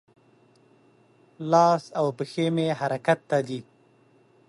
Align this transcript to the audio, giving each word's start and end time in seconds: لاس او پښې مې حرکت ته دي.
لاس 1.51 1.83
او 1.99 2.07
پښې 2.17 2.45
مې 2.55 2.67
حرکت 2.79 3.19
ته 3.29 3.39
دي. 3.47 3.59